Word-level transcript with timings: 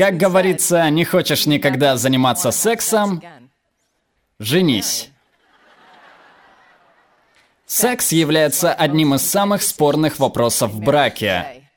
Как 0.00 0.16
говорится, 0.16 0.88
не 0.88 1.04
хочешь 1.04 1.44
никогда 1.44 1.98
заниматься 1.98 2.52
сексом, 2.52 3.22
женись. 4.38 5.10
Секс 7.66 8.10
является 8.10 8.72
одним 8.72 9.16
из 9.16 9.20
самых 9.20 9.62
спорных 9.62 10.18
вопросов 10.18 10.70
в 10.70 10.80
браке, 10.80 11.68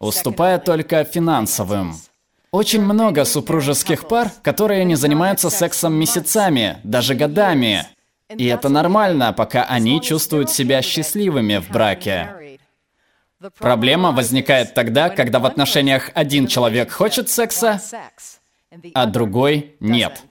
уступая 0.00 0.58
только 0.58 1.04
финансовым. 1.04 1.94
Очень 2.50 2.82
много 2.82 3.24
супружеских 3.24 4.08
пар, 4.08 4.32
которые 4.42 4.84
не 4.84 4.96
занимаются 4.96 5.48
сексом 5.48 5.94
месяцами, 5.94 6.78
даже 6.82 7.14
годами. 7.14 7.86
И 8.28 8.44
это 8.46 8.70
нормально, 8.70 9.32
пока 9.32 9.62
они 9.62 10.00
чувствуют 10.02 10.50
себя 10.50 10.82
счастливыми 10.82 11.58
в 11.58 11.70
браке. 11.70 12.51
Проблема 13.58 14.12
возникает 14.12 14.74
тогда, 14.74 15.08
когда 15.08 15.38
в 15.38 15.46
отношениях 15.46 16.10
один 16.14 16.46
человек 16.46 16.90
хочет 16.92 17.28
секса, 17.28 17.80
а 18.94 19.06
другой 19.06 19.76
нет. 19.80 20.22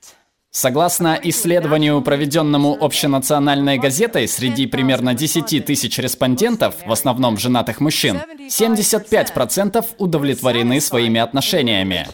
Согласно 0.53 1.17
исследованию, 1.23 2.01
проведенному 2.01 2.77
общенациональной 2.83 3.77
газетой 3.77 4.27
среди 4.27 4.67
примерно 4.67 5.13
10 5.13 5.65
тысяч 5.65 5.97
респондентов, 5.97 6.75
в 6.85 6.91
основном 6.91 7.37
женатых 7.37 7.79
мужчин, 7.79 8.19
75% 8.49 9.85
удовлетворены 9.97 10.81
своими 10.81 11.21
отношениями. 11.21 12.05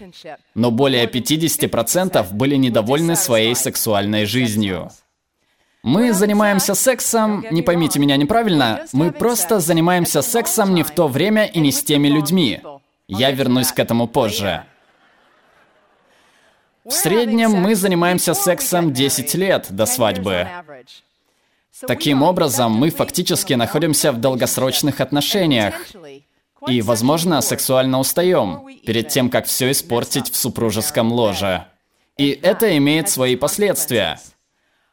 Но 0.54 0.70
более 0.70 1.08
50% 1.08 2.28
были 2.32 2.56
недовольны 2.58 3.16
своей 3.16 3.56
сексуальной 3.56 4.26
жизнью. 4.26 4.92
Мы 5.88 6.12
занимаемся 6.12 6.76
сексом, 6.76 7.46
не 7.50 7.62
поймите 7.62 7.98
меня 7.98 8.18
неправильно, 8.18 8.86
мы 8.92 9.14
просто 9.14 9.62
занимаемся 9.62 10.22
сексом 10.22 10.76
не 10.76 10.84
в 10.84 10.92
то 10.92 11.08
время 11.08 11.46
и 11.46 11.62
не 11.62 11.72
с 11.72 11.82
теми 11.82 12.10
людьми. 12.10 12.60
Я 13.08 13.32
вернусь 13.32 13.72
к 13.72 13.80
этому 13.80 14.06
позже. 14.06 14.66
В 16.84 16.92
среднем 16.92 17.52
мы 17.52 17.74
занимаемся 17.74 18.34
сексом 18.34 18.92
10 18.92 19.34
лет 19.36 19.68
до 19.70 19.86
свадьбы. 19.86 20.50
Таким 21.88 22.22
образом, 22.22 22.74
мы 22.74 22.90
фактически 22.90 23.54
находимся 23.54 24.12
в 24.12 24.18
долгосрочных 24.18 25.00
отношениях. 25.00 25.76
И, 26.68 26.82
возможно, 26.82 27.40
сексуально 27.40 28.00
устаем 28.00 28.68
перед 28.86 29.08
тем, 29.08 29.30
как 29.30 29.46
все 29.46 29.72
испортить 29.72 30.30
в 30.30 30.36
супружеском 30.36 31.14
ложе. 31.14 31.66
И 32.18 32.32
это 32.32 32.76
имеет 32.76 33.08
свои 33.08 33.38
последствия. 33.38 34.20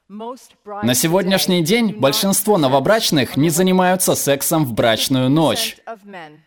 На 0.08 0.94
сегодняшний 0.94 1.62
день 1.62 1.94
большинство 1.94 2.58
новобрачных 2.58 3.38
не 3.38 3.48
занимаются 3.48 4.14
сексом 4.14 4.66
в 4.66 4.74
брачную 4.74 5.30
ночь. 5.30 5.78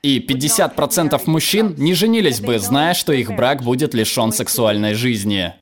И 0.04 0.20
50% 0.20 1.20
мужчин 1.26 1.74
не 1.76 1.96
женились 1.96 2.40
бы, 2.40 2.60
зная, 2.60 2.94
что 2.94 3.14
их 3.14 3.36
брак 3.36 3.64
будет 3.64 3.96
лишен 3.96 4.32
сексуальной 4.32 4.94
жизни. 4.94 5.56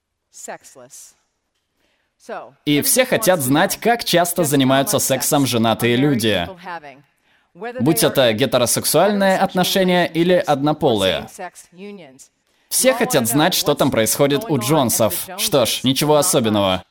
И 2.66 2.82
все 2.82 3.06
хотят 3.06 3.40
знать, 3.40 3.78
как 3.78 4.04
часто 4.04 4.44
занимаются 4.44 5.00
сексом 5.00 5.46
женатые 5.46 5.96
люди. 5.96 6.50
Будь 7.54 8.04
это 8.04 8.34
гетеросексуальные 8.34 9.38
отношения 9.38 10.06
или 10.06 10.34
однополые. 10.34 11.30
Все 12.68 12.94
хотят 12.94 13.28
знать, 13.28 13.54
что 13.54 13.74
там 13.74 13.90
происходит 13.90 14.50
у 14.50 14.58
Джонсов. 14.60 15.28
Что 15.38 15.66
ж, 15.66 15.84
ничего 15.84 16.18
особенного. 16.18 16.84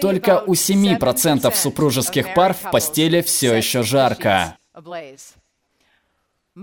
Только 0.00 0.42
у 0.46 0.52
7% 0.52 1.54
супружеских 1.54 2.34
пар 2.34 2.54
в 2.54 2.70
постели 2.70 3.22
все 3.22 3.54
еще 3.54 3.82
жарко. 3.82 4.56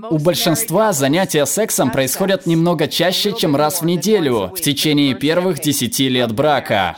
У 0.09 0.17
большинства 0.17 0.91
занятия 0.91 1.45
сексом 1.45 1.91
происходят 1.91 2.47
немного 2.47 2.87
чаще, 2.87 3.31
чем 3.33 3.55
раз 3.55 3.81
в 3.81 3.85
неделю, 3.85 4.51
в 4.55 4.59
течение 4.59 5.13
первых 5.13 5.59
10 5.59 5.99
лет 5.99 6.31
брака. 6.31 6.97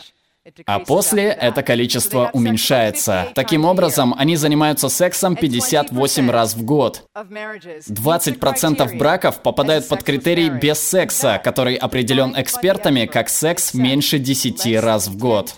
А 0.64 0.78
после 0.78 1.24
это 1.24 1.62
количество 1.62 2.30
уменьшается. 2.32 3.28
Таким 3.34 3.64
образом, 3.64 4.14
они 4.16 4.36
занимаются 4.36 4.88
сексом 4.88 5.34
58 5.34 6.30
раз 6.30 6.54
в 6.54 6.64
год. 6.64 7.02
20% 7.14 8.96
браков 8.96 9.42
попадают 9.42 9.88
под 9.88 10.04
критерий 10.04 10.48
без 10.48 10.78
секса, 10.80 11.40
который 11.42 11.74
определен 11.74 12.32
экспертами 12.36 13.06
как 13.06 13.28
секс 13.28 13.74
меньше 13.74 14.18
10 14.18 14.78
раз 14.80 15.08
в 15.08 15.18
год. 15.18 15.56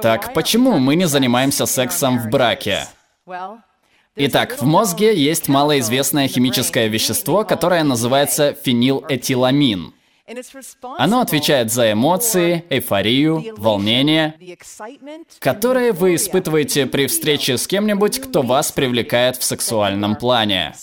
Так 0.00 0.34
почему 0.34 0.78
мы 0.78 0.96
не 0.96 1.06
занимаемся 1.06 1.66
сексом 1.66 2.18
в 2.18 2.28
браке? 2.28 2.86
Итак, 4.16 4.60
в 4.60 4.64
мозге 4.64 5.16
есть 5.16 5.48
малоизвестное 5.48 6.28
химическое 6.28 6.88
вещество, 6.88 7.44
которое 7.44 7.82
называется 7.82 8.54
фенилэтиламин. 8.54 9.92
Оно 10.98 11.20
отвечает 11.20 11.70
за 11.70 11.92
эмоции, 11.92 12.64
эйфорию, 12.70 13.54
волнение, 13.58 14.34
которые 15.38 15.92
вы 15.92 16.14
испытываете 16.14 16.86
при 16.86 17.06
встрече 17.06 17.58
с 17.58 17.66
кем-нибудь, 17.66 18.20
кто 18.20 18.42
вас 18.42 18.72
привлекает 18.72 19.36
в 19.36 19.44
сексуальном 19.44 20.16
плане. 20.16 20.74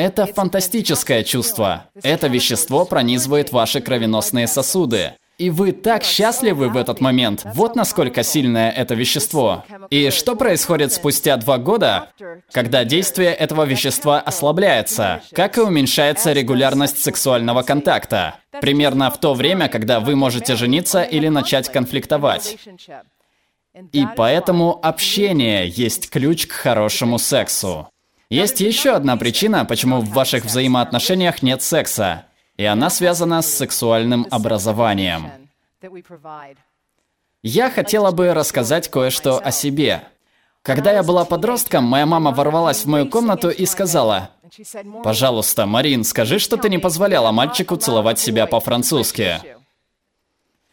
Это 0.00 0.24
фантастическое 0.24 1.22
чувство. 1.22 1.84
Это 2.02 2.26
вещество 2.28 2.86
пронизывает 2.86 3.52
ваши 3.52 3.82
кровеносные 3.82 4.46
сосуды. 4.46 5.12
И 5.36 5.50
вы 5.50 5.72
так 5.72 6.04
счастливы 6.04 6.70
в 6.70 6.76
этот 6.78 7.02
момент. 7.02 7.42
Вот 7.54 7.76
насколько 7.76 8.22
сильное 8.22 8.70
это 8.70 8.94
вещество. 8.94 9.62
И 9.90 10.08
что 10.08 10.36
происходит 10.36 10.94
спустя 10.94 11.36
два 11.36 11.58
года, 11.58 12.08
когда 12.50 12.84
действие 12.84 13.34
этого 13.34 13.64
вещества 13.64 14.20
ослабляется? 14.20 15.20
Как 15.32 15.58
и 15.58 15.60
уменьшается 15.60 16.32
регулярность 16.32 17.02
сексуального 17.02 17.60
контакта? 17.62 18.36
Примерно 18.62 19.10
в 19.10 19.20
то 19.20 19.34
время, 19.34 19.68
когда 19.68 20.00
вы 20.00 20.16
можете 20.16 20.56
жениться 20.56 21.02
или 21.02 21.28
начать 21.28 21.70
конфликтовать. 21.70 22.56
И 23.92 24.06
поэтому 24.16 24.80
общение 24.82 25.68
есть 25.68 26.08
ключ 26.08 26.46
к 26.46 26.52
хорошему 26.52 27.18
сексу. 27.18 27.90
Есть 28.30 28.60
еще 28.60 28.92
одна 28.92 29.16
причина, 29.16 29.64
почему 29.64 30.00
в 30.00 30.10
ваших 30.10 30.44
взаимоотношениях 30.44 31.42
нет 31.42 31.62
секса, 31.62 32.26
и 32.56 32.64
она 32.64 32.88
связана 32.88 33.42
с 33.42 33.52
сексуальным 33.52 34.24
образованием. 34.30 35.30
Я 37.42 37.70
хотела 37.70 38.12
бы 38.12 38.32
рассказать 38.32 38.88
кое-что 38.88 39.40
о 39.40 39.50
себе. 39.50 40.04
Когда 40.62 40.92
я 40.92 41.02
была 41.02 41.24
подростком, 41.24 41.84
моя 41.84 42.06
мама 42.06 42.30
ворвалась 42.30 42.84
в 42.84 42.88
мою 42.88 43.08
комнату 43.08 43.50
и 43.50 43.66
сказала, 43.66 44.30
«Пожалуйста, 45.02 45.66
Марин, 45.66 46.04
скажи, 46.04 46.38
что 46.38 46.56
ты 46.56 46.68
не 46.68 46.78
позволяла 46.78 47.32
мальчику 47.32 47.76
целовать 47.76 48.20
себя 48.20 48.46
по-французски». 48.46 49.59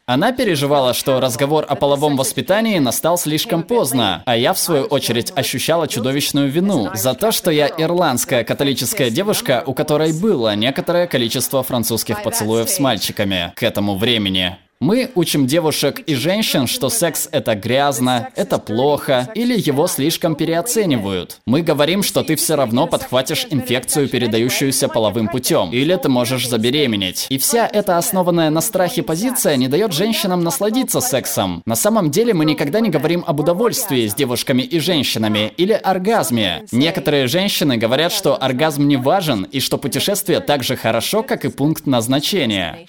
Она 0.09 0.31
переживала, 0.31 0.93
что 0.93 1.19
разговор 1.19 1.65
о 1.67 1.75
половом 1.75 2.15
воспитании 2.15 2.79
настал 2.79 3.17
слишком 3.17 3.61
поздно, 3.61 4.23
а 4.25 4.37
я, 4.37 4.53
в 4.53 4.57
свою 4.57 4.85
очередь, 4.85 5.33
ощущала 5.35 5.85
чудовищную 5.85 6.49
вину 6.49 6.91
за 6.93 7.13
то, 7.13 7.33
что 7.33 7.51
я 7.51 7.67
ирландская 7.67 8.45
католическая 8.45 9.09
девушка, 9.09 9.63
у 9.65 9.73
которой 9.73 10.13
было 10.13 10.55
некоторое 10.55 11.07
количество 11.07 11.61
французских 11.61 12.23
поцелуев 12.23 12.69
с 12.69 12.79
мальчиками 12.79 13.51
к 13.57 13.63
этому 13.63 13.97
времени. 13.97 14.57
Мы 14.79 15.09
учим 15.15 15.47
девушек 15.47 16.01
и 16.01 16.13
женщин, 16.13 16.67
что 16.67 16.89
секс 16.89 17.27
это 17.31 17.55
грязно, 17.55 18.29
это 18.35 18.59
плохо, 18.59 19.27
или 19.33 19.59
его 19.59 19.87
слишком 19.87 20.35
переоценивают. 20.35 21.39
Мы 21.47 21.63
говорим, 21.63 22.03
что 22.03 22.21
ты 22.23 22.35
все 22.35 22.55
равно 22.55 22.85
подхватишь 22.85 23.47
инфекцию, 23.49 24.07
передающуюся 24.07 24.87
половым 24.87 25.29
путем, 25.29 25.71
или 25.71 25.95
ты 25.95 26.09
можешь 26.09 26.47
забеременеть. 26.47 27.25
И 27.29 27.39
вся 27.39 27.67
эта 27.67 27.97
основанная 27.97 28.51
на 28.51 28.61
страхе 28.61 29.01
позиция 29.01 29.55
не 29.55 29.67
дает 29.67 29.93
женщинам 29.93 30.43
насладиться 30.43 31.01
сексом. 31.01 31.63
На 31.65 31.75
самом 31.75 32.11
деле 32.11 32.35
мы 32.35 32.45
никогда 32.45 32.79
не 32.79 32.89
говорим 32.89 33.23
об 33.25 33.39
удовольствии 33.39 34.07
с 34.07 34.13
девушками 34.13 34.61
и 34.61 34.79
женщинами, 34.79 35.53
или 35.57 35.73
оргазме. 35.73 36.65
Некоторые 36.71 37.25
женщины 37.25 37.77
говорят, 37.77 38.11
что 38.11 38.35
оргазм 38.35 38.87
не 38.87 38.97
важен, 38.97 39.43
и 39.43 39.59
что 39.59 39.79
путешествие 39.79 40.39
так 40.39 40.63
же 40.63 40.75
хорошо, 40.75 41.23
как 41.23 41.45
и 41.45 41.49
пункт 41.49 41.87
назначения. 41.87 42.85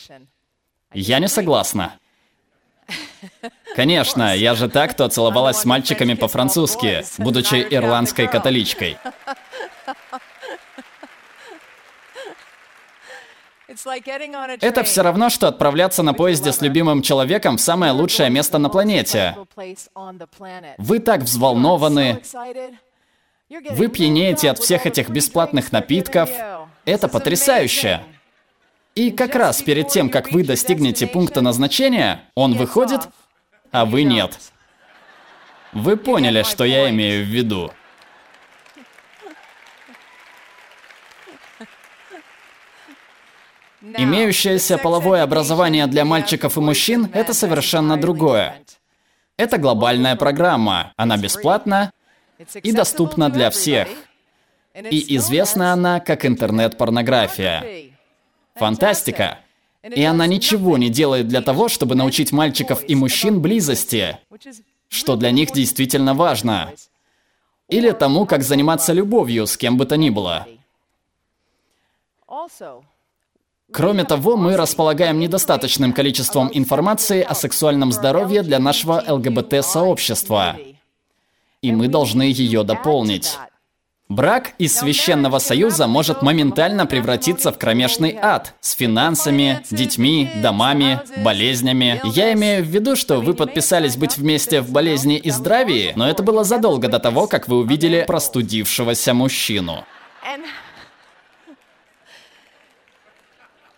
Я 0.93 1.19
не 1.19 1.29
согласна. 1.29 1.99
Конечно, 3.75 4.35
я 4.35 4.55
же 4.55 4.69
так, 4.69 4.93
кто 4.93 5.09
целовалась 5.09 5.59
с 5.59 5.65
мальчиками 5.65 6.15
по-французски, 6.15 7.05
будучи 7.19 7.67
ирландской 7.71 8.27
католичкой. 8.27 8.97
Это 14.61 14.83
все 14.83 15.03
равно, 15.03 15.29
что 15.29 15.49
отправляться 15.49 16.03
на 16.03 16.15
поезде 16.15 16.53
с 16.53 16.61
любимым 16.61 17.03
человеком 17.03 17.59
в 17.59 17.61
самое 17.61 17.93
лучшее 17.93 18.31
место 18.31 18.59
на 18.59 18.71
планете. 18.71 19.37
Вы 20.79 20.99
так 20.99 21.21
взволнованы. 21.21 22.23
Вы 23.71 23.89
пьянеете 23.89 24.51
от 24.51 24.59
всех 24.59 24.87
этих 24.87 25.11
бесплатных 25.11 25.71
напитков. 25.71 26.31
Это 26.85 27.09
потрясающе. 27.09 28.03
И 28.99 29.13
как 29.13 29.37
раз 29.37 29.63
перед 29.63 29.87
тем, 29.87 30.11
как 30.11 30.33
вы 30.33 30.43
достигнете 30.43 31.07
пункта 31.07 31.41
назначения, 31.41 32.25
он 32.35 32.55
выходит, 32.55 33.03
а 33.71 33.85
вы 33.85 34.03
нет. 34.03 34.37
Вы 35.73 35.97
поняли, 35.97 36.43
что 36.43 36.65
я 36.65 36.91
имею 36.91 37.25
в 37.25 37.29
виду. 37.29 37.71
Имеющееся 43.81 44.79
половое 44.79 45.23
образование 45.23 45.87
для 45.87 46.05
мальчиков 46.05 46.57
и 46.57 46.61
мужчин– 46.61 47.09
это 47.15 47.35
совершенно 47.35 47.97
другое. 47.97 48.57
Это 49.37 49.59
глобальная 49.59 50.17
программа. 50.17 50.93
Она 50.97 51.17
бесплатна 51.17 51.93
и 52.65 52.73
доступна 52.73 53.31
для 53.31 53.51
всех. 53.51 53.87
И 54.75 55.17
известна 55.17 55.73
она 55.73 56.01
как 56.01 56.27
интернет-порнография. 56.27 57.95
Фантастика. 58.59 59.39
И 59.83 60.03
она 60.03 60.27
ничего 60.27 60.77
не 60.77 60.91
делает 60.91 61.29
для 61.29 61.41
того, 61.41 61.69
чтобы 61.69 61.95
научить 61.95 62.33
мальчиков 62.33 62.83
и 62.87 62.95
мужчин 62.95 63.41
близости, 63.41 64.19
что 64.89 65.17
для 65.17 65.31
них 65.31 65.53
действительно 65.53 66.15
важно. 66.15 66.73
Или 67.69 67.91
тому, 67.93 68.27
как 68.27 68.43
заниматься 68.43 68.93
любовью 68.93 69.47
с 69.47 69.57
кем 69.57 69.77
бы 69.77 69.87
то 69.87 69.97
ни 69.97 70.11
было. 70.11 70.47
Кроме 73.71 74.05
того, 74.05 74.37
мы 74.37 74.57
располагаем 74.57 75.19
недостаточным 75.19 75.93
количеством 75.93 76.51
информации 76.53 77.23
о 77.23 77.35
сексуальном 77.35 77.93
здоровье 77.93 78.43
для 78.43 78.59
нашего 78.59 79.05
ЛГБТ-сообщества. 79.07 80.57
И 81.61 81.73
мы 81.73 81.89
должны 81.89 82.23
ее 82.23 82.65
дополнить. 82.65 83.37
Брак 84.09 84.53
из 84.57 84.75
священного 84.75 85.39
союза 85.39 85.87
может 85.87 86.23
моментально 86.23 86.87
превратиться 86.87 87.53
в 87.53 87.59
кромешный 87.59 88.19
ад 88.19 88.55
с 88.61 88.73
финансами, 88.73 89.63
детьми, 89.71 90.31
домами, 90.37 91.03
болезнями. 91.23 92.01
Я 92.05 92.33
имею 92.33 92.65
в 92.65 92.69
виду, 92.69 92.97
что 92.97 93.21
вы 93.21 93.35
подписались 93.35 93.99
быть 93.99 94.17
вместе 94.17 94.63
в 94.63 94.71
болезни 94.73 95.19
и 95.19 95.31
здравии, 95.31 95.93
но 95.95 96.09
это 96.09 96.23
было 96.23 96.43
задолго 96.43 96.89
до 96.89 96.99
того, 96.99 97.27
как 97.27 97.49
вы 97.49 97.59
увидели 97.59 98.05
простудившегося 98.07 99.13
мужчину. 99.13 99.85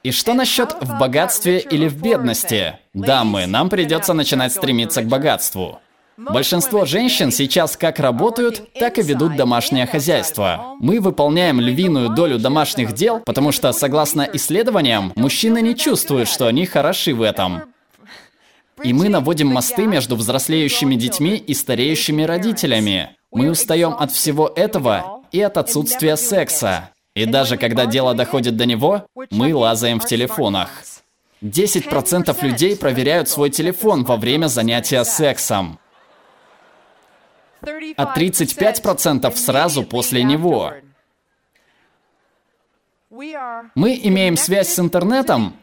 И 0.05 0.12
что 0.12 0.35
насчет 0.35 0.76
в 0.81 0.97
богатстве 0.97 1.59
или 1.59 1.88
в 1.88 2.00
бедности? 2.00 2.79
Дамы, 2.94 3.47
нам 3.47 3.69
придется 3.69 4.15
начинать 4.15 4.53
стремиться 4.53 5.03
к 5.03 5.06
богатству. 5.06 5.81
Большинство 6.28 6.84
женщин 6.84 7.31
сейчас 7.31 7.76
как 7.76 7.99
работают, 7.99 8.62
так 8.75 8.99
и 8.99 9.02
ведут 9.02 9.37
домашнее 9.37 9.87
хозяйство. 9.87 10.76
Мы 10.78 11.00
выполняем 11.00 11.61
львиную 11.61 12.11
долю 12.11 12.38
домашних 12.38 12.93
дел, 12.93 13.20
потому 13.25 13.52
что, 13.52 13.72
согласно 13.72 14.28
исследованиям, 14.34 15.12
мужчины 15.17 15.62
не 15.62 15.75
чувствуют, 15.75 16.28
что 16.28 16.46
они 16.46 16.67
хороши 16.67 17.14
в 17.14 17.22
этом. 17.22 17.62
И 18.82 18.93
мы 18.93 19.08
наводим 19.08 19.49
мосты 19.49 19.87
между 19.87 20.17
взрослеющими 20.17 20.94
детьми 20.94 21.37
и 21.37 21.55
стареющими 21.55 22.23
родителями. 22.23 23.16
Мы 23.31 23.50
устаем 23.50 23.94
от 23.99 24.12
всего 24.12 24.52
этого 24.55 25.23
и 25.32 25.40
от 25.40 25.56
отсутствия 25.56 26.16
секса. 26.16 26.90
И 27.14 27.25
даже 27.25 27.56
когда 27.56 27.87
дело 27.87 28.14
доходит 28.14 28.56
до 28.56 28.66
него, 28.66 29.05
мы 29.31 29.55
лазаем 29.55 30.00
в 30.00 30.06
телефонах. 30.06 30.70
10% 31.43 32.37
людей 32.44 32.76
проверяют 32.76 33.28
свой 33.28 33.49
телефон 33.49 34.05
во 34.05 34.16
время 34.16 34.49
занятия 34.49 35.05
сексом. 35.05 35.78
А 37.62 38.15
35% 38.17 39.37
сразу 39.37 39.83
после 39.85 40.23
него. 40.23 40.73
Мы 43.11 44.01
имеем 44.03 44.37
связь 44.37 44.69
с 44.69 44.79
интернетом, 44.79 45.57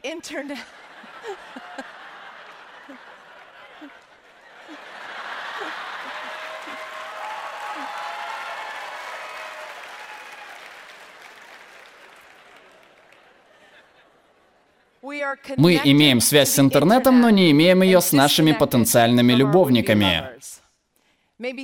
Мы 15.57 15.81
имеем 15.83 16.21
связь 16.21 16.49
с 16.49 16.59
интернетом, 16.59 17.21
но 17.21 17.29
не 17.29 17.51
имеем 17.51 17.81
ее 17.81 18.01
с 18.01 18.11
нашими 18.11 18.51
потенциальными 18.51 19.33
любовниками. 19.33 20.29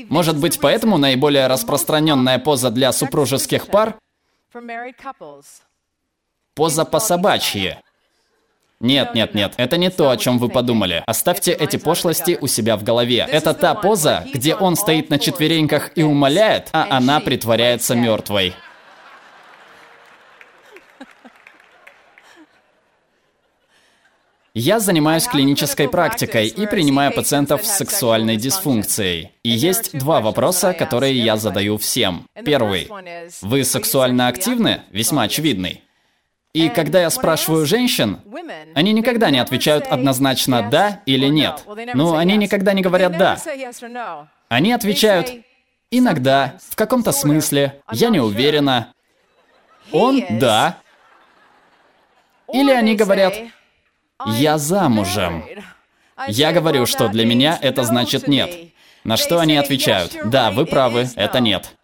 Может 0.10 0.38
быть, 0.38 0.60
поэтому 0.60 0.98
наиболее 0.98 1.48
распространенная 1.48 2.40
поза 2.40 2.70
для 2.70 2.92
супружеских 2.92 3.68
пар– 3.68 3.96
поза 6.56 6.86
по 6.86 7.00
собачьи. 7.00 7.78
Нет, 8.80 9.16
нет, 9.16 9.34
нет, 9.34 9.54
это 9.58 9.78
не 9.78 9.90
то, 9.90 10.10
о 10.10 10.18
чем 10.18 10.40
вы 10.40 10.50
подумали. 10.50 11.04
Оставьте 11.08 11.54
эти 11.54 11.78
пошлости 11.78 12.38
у 12.40 12.48
себя 12.48 12.76
в 12.76 12.84
голове. 12.84 13.26
Это 13.32 13.54
та 13.54 13.76
поза, 13.76 14.26
где 14.34 14.56
он 14.56 14.76
стоит 14.76 15.10
на 15.10 15.20
четвереньках 15.20 15.92
и 15.96 16.04
умоляет, 16.04 16.70
а 16.74 16.88
она 16.90 17.22
притворяется 17.22 17.96
мертвой. 17.96 18.54
Я 24.56 24.80
занимаюсь 24.80 25.26
клинической 25.26 25.90
практикой 25.90 26.46
и 26.46 26.68
принимаю 26.68 27.12
пациентов 27.12 27.66
с 27.66 27.76
сексуальной 27.76 28.38
дисфункцией. 28.38 29.32
И 29.42 29.50
есть 29.50 29.98
два 29.98 30.22
вопроса, 30.22 30.74
которые 30.74 31.18
я 31.18 31.38
задаю 31.38 31.78
всем. 31.80 32.28
Первый. 32.46 32.88
Вы 33.42 33.64
сексуально 33.64 34.28
активны? 34.28 34.82
Весьма 34.92 35.24
очевидный. 35.24 35.82
И 36.54 36.70
когда 36.70 37.02
я 37.02 37.10
спрашиваю 37.10 37.66
женщин, 37.66 38.20
они 38.76 38.94
никогда 38.94 39.32
не 39.32 39.40
отвечают 39.40 39.88
однозначно 39.88 40.62
«да» 40.70 41.02
или 41.08 41.26
«нет». 41.26 41.66
Ну, 41.96 42.16
они 42.16 42.38
никогда 42.38 42.74
не 42.74 42.84
говорят 42.84 43.18
«да». 43.18 43.40
Они 44.50 44.72
отвечают 44.72 45.32
«иногда», 45.90 46.60
«в 46.70 46.76
каком-то 46.76 47.12
смысле», 47.12 47.82
«я 47.92 48.10
не 48.10 48.20
уверена», 48.20 48.94
«он»— 49.92 50.24
«да». 50.30 50.78
Или 52.54 52.70
они 52.70 52.96
говорят 52.96 53.34
я 54.28 54.58
замужем. 54.58 55.46
Я 56.28 56.52
говорю, 56.52 56.86
что 56.86 57.08
для 57.08 57.26
меня 57.26 57.58
это 57.62 57.84
значит 57.84 58.28
нет. 58.28 58.74
На 59.04 59.18
что 59.18 59.40
они 59.40 59.58
отвечают, 59.58 60.16
да, 60.26 60.52
вы 60.52 60.66
правы, 60.66 61.10
это 61.16 61.40
нет. 61.40 61.76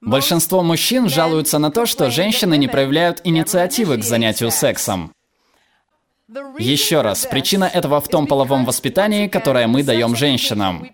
Большинство 0.00 0.62
мужчин 0.62 1.08
жалуются 1.08 1.58
на 1.58 1.70
то, 1.70 1.84
что 1.84 2.10
женщины 2.10 2.56
не 2.56 2.68
проявляют 2.68 3.20
инициативы 3.24 3.96
к 3.96 4.04
занятию 4.04 4.52
сексом. 4.52 5.12
Еще 6.58 7.00
раз, 7.00 7.26
причина 7.26 7.64
этого 7.64 8.00
в 8.00 8.08
том 8.08 8.26
половом 8.26 8.64
воспитании, 8.64 9.26
которое 9.28 9.66
мы 9.66 9.82
даем 9.82 10.14
женщинам. 10.14 10.88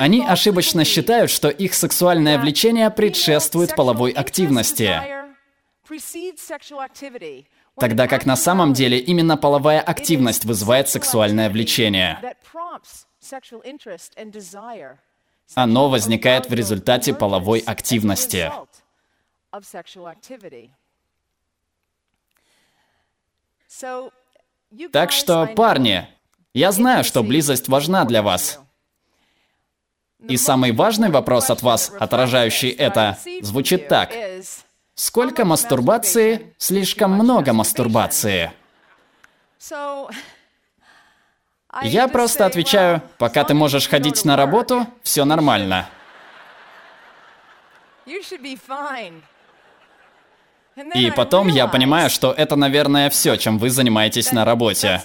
Они 0.00 0.24
ошибочно 0.26 0.84
считают, 0.84 1.30
что 1.30 1.48
их 1.48 1.74
сексуальное 1.74 2.38
влечение 2.38 2.90
предшествует 2.90 3.76
половой 3.76 4.10
активности. 4.10 5.00
Тогда 7.80 8.08
как 8.08 8.26
на 8.26 8.36
самом 8.36 8.72
деле 8.72 8.98
именно 8.98 9.36
половая 9.36 9.80
активность 9.80 10.44
вызывает 10.44 10.88
сексуальное 10.88 11.50
влечение. 11.50 12.20
Оно 15.54 15.88
возникает 15.88 16.48
в 16.48 16.54
результате 16.54 17.14
половой 17.14 17.60
активности. 17.60 18.52
Так 24.92 25.12
что, 25.12 25.46
парни, 25.46 26.08
я 26.54 26.72
знаю, 26.72 27.04
что 27.04 27.22
близость 27.22 27.68
важна 27.68 28.04
для 28.04 28.22
вас. 28.22 28.60
И 30.20 30.36
самый 30.36 30.72
важный 30.72 31.10
вопрос 31.10 31.48
от 31.48 31.62
вас, 31.62 31.92
отражающий 31.98 32.70
это, 32.70 33.16
звучит 33.40 33.88
так. 33.88 34.12
Сколько 34.98 35.44
мастурбации? 35.44 36.52
Слишком 36.58 37.12
много 37.12 37.52
мастурбации. 37.52 38.50
Я 41.84 42.08
просто 42.08 42.46
отвечаю, 42.46 43.00
пока 43.16 43.44
ты 43.44 43.54
можешь 43.54 43.88
ходить 43.88 44.24
на 44.24 44.34
работу, 44.34 44.88
все 45.04 45.24
нормально. 45.24 45.88
И 50.94 51.12
потом 51.12 51.46
я 51.46 51.68
понимаю, 51.68 52.10
что 52.10 52.32
это, 52.32 52.56
наверное, 52.56 53.08
все, 53.08 53.36
чем 53.36 53.58
вы 53.58 53.70
занимаетесь 53.70 54.32
на 54.32 54.44
работе. 54.44 55.00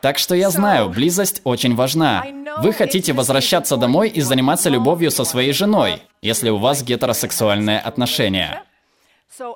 Так 0.00 0.18
что 0.18 0.34
я 0.34 0.50
знаю, 0.50 0.88
близость 0.88 1.40
очень 1.44 1.74
важна. 1.74 2.24
Вы 2.58 2.72
хотите 2.72 3.12
возвращаться 3.12 3.76
домой 3.76 4.08
и 4.08 4.20
заниматься 4.20 4.68
любовью 4.68 5.10
со 5.10 5.24
своей 5.24 5.52
женой, 5.52 6.02
если 6.22 6.50
у 6.50 6.58
вас 6.58 6.82
гетеросексуальные 6.82 7.80
отношения. 7.80 8.62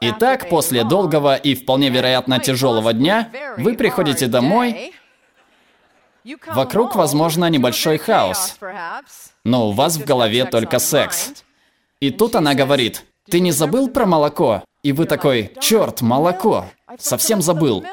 Итак, 0.00 0.49
после 0.49 0.84
долгого 0.84 1.37
и 1.37 1.54
вполне 1.54 1.90
вероятно 1.90 2.38
тяжелого 2.38 2.92
дня, 2.92 3.30
вы 3.56 3.75
приходите 3.75 4.26
домой, 4.26 4.92
вокруг, 6.46 6.94
возможно, 6.94 7.46
небольшой 7.46 7.99
хаос, 7.99 8.58
но 9.44 9.68
у 9.68 9.72
вас 9.72 9.96
в 9.96 10.04
голове 10.04 10.44
только 10.44 10.78
секс. 10.78 11.32
И 12.00 12.11
тут 12.11 12.34
она 12.34 12.54
говорит, 12.54 13.04
ты 13.30 13.40
не 13.40 13.52
забыл 13.52 13.88
про 13.88 14.06
молоко? 14.06 14.62
И 14.82 14.92
вы 14.92 15.06
такой, 15.06 15.52
черт, 15.61 16.00
молоко, 16.00 16.66
совсем 16.99 17.40
забыл. 17.40 17.84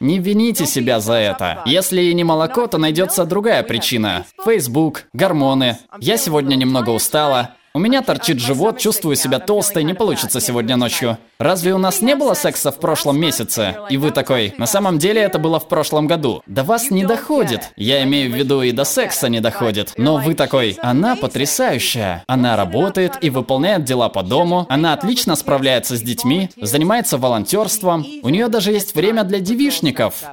Не 0.00 0.18
вините 0.18 0.66
себя 0.66 1.00
за 1.00 1.14
это. 1.14 1.62
Если 1.64 2.02
и 2.02 2.14
не 2.14 2.22
молоко, 2.22 2.66
то 2.66 2.76
найдется 2.76 3.24
другая 3.24 3.62
причина. 3.62 4.26
Facebook, 4.44 5.04
гормоны. 5.14 5.78
Я 6.00 6.18
сегодня 6.18 6.54
немного 6.54 6.90
устала. 6.90 7.54
У 7.76 7.78
меня 7.78 8.00
торчит 8.00 8.40
живот, 8.40 8.78
чувствую 8.78 9.16
себя 9.16 9.38
толстой, 9.38 9.84
не 9.84 9.92
получится 9.92 10.40
сегодня 10.40 10.78
ночью. 10.78 11.18
Разве 11.38 11.74
у 11.74 11.78
нас 11.78 12.00
не 12.00 12.14
было 12.16 12.32
секса 12.32 12.72
в 12.72 12.80
прошлом 12.80 13.20
месяце? 13.20 13.76
И 13.90 13.98
вы 13.98 14.12
такой, 14.12 14.54
на 14.56 14.64
самом 14.64 14.96
деле 14.96 15.20
это 15.20 15.38
было 15.38 15.60
в 15.60 15.68
прошлом 15.68 16.06
году. 16.06 16.42
До 16.46 16.64
вас 16.64 16.90
не 16.90 17.04
доходит. 17.04 17.72
Я 17.76 18.02
имею 18.04 18.32
в 18.32 18.34
виду 18.34 18.62
и 18.62 18.72
до 18.72 18.84
секса 18.84 19.28
не 19.28 19.40
доходит. 19.40 19.92
Но 19.98 20.16
вы 20.16 20.34
такой, 20.34 20.78
она 20.80 21.16
потрясающая. 21.16 22.24
Она 22.26 22.56
работает 22.56 23.18
и 23.20 23.28
выполняет 23.28 23.84
дела 23.84 24.08
по 24.08 24.22
дому. 24.22 24.64
Она 24.70 24.94
отлично 24.94 25.36
справляется 25.36 25.98
с 25.98 26.00
детьми, 26.00 26.48
занимается 26.58 27.18
волонтерством. 27.18 28.06
У 28.22 28.30
нее 28.30 28.48
даже 28.48 28.72
есть 28.72 28.94
время 28.94 29.22
для 29.22 29.40
девишников. 29.40 30.24